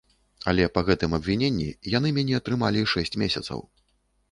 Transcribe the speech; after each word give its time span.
Але 0.51 0.63
па 0.77 0.81
гэтым 0.87 1.11
абвіненні 1.17 1.67
яны 1.97 2.15
мяне 2.17 2.41
трымалі 2.49 2.85
шэсць 2.95 3.17
месяцаў. 3.27 3.65